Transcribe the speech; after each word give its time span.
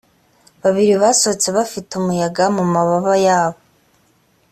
babiri 0.61 0.93
basohotse 1.01 1.47
bafite 1.57 1.89
umuyaga 1.99 2.43
mu 2.55 2.63
mababa 2.73 3.13
yabo 3.25 3.59